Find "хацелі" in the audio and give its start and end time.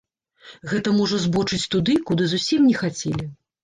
2.85-3.35